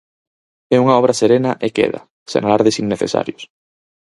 [0.75, 1.99] É unha obra serena e queda,
[2.31, 3.43] sen alardes innecesarios.